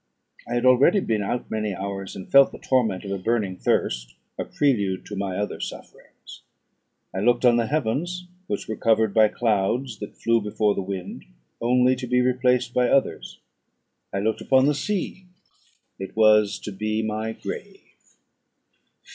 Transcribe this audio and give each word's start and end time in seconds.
I 0.49 0.55
had 0.55 0.65
already 0.65 0.99
been 0.99 1.21
out 1.21 1.51
many 1.51 1.75
hours, 1.75 2.15
and 2.15 2.27
felt 2.27 2.51
the 2.51 2.57
torment 2.57 3.05
of 3.05 3.11
a 3.11 3.19
burning 3.19 3.55
thirst, 3.55 4.15
a 4.35 4.43
prelude 4.45 5.05
to 5.05 5.15
my 5.15 5.37
other 5.37 5.59
sufferings. 5.59 6.41
I 7.13 7.19
looked 7.19 7.45
on 7.45 7.57
the 7.57 7.67
heavens, 7.67 8.25
which 8.47 8.67
were 8.67 8.75
covered 8.75 9.13
by 9.13 9.27
clouds 9.27 9.99
that 9.99 10.17
flew 10.17 10.41
before 10.41 10.73
the 10.73 10.81
wind, 10.81 11.25
only 11.61 11.95
to 11.97 12.07
be 12.07 12.19
replaced 12.19 12.73
by 12.73 12.89
others: 12.89 13.37
I 14.11 14.21
looked 14.21 14.41
upon 14.41 14.65
the 14.65 14.73
sea, 14.73 15.27
it 15.99 16.15
was 16.15 16.57
to 16.61 16.71
be 16.71 17.03
my 17.03 17.33
grave. 17.33 17.83